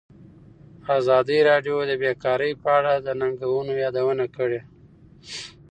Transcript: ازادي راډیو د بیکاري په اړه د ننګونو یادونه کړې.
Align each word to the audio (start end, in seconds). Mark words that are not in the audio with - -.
ازادي 0.97 1.39
راډیو 1.49 1.77
د 1.85 1.91
بیکاري 2.01 2.51
په 2.61 2.69
اړه 2.77 2.93
د 3.05 3.07
ننګونو 3.19 3.73
یادونه 3.83 4.25
کړې. 4.37 4.61